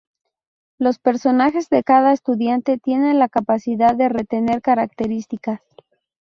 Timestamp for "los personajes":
0.79-1.69